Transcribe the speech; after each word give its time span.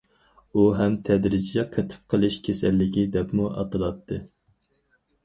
ئۇ 0.53 0.61
ھەم 0.77 0.93
تەدرىجىي 1.09 1.63
قېتىپ 1.75 2.07
قېلىش 2.13 2.37
كېسەللىكى 2.47 3.05
دەپمۇ 3.17 3.47
ئاتىلاتتى. 3.57 4.19